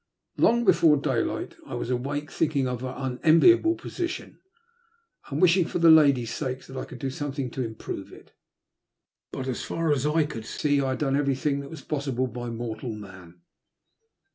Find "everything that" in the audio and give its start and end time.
11.15-11.69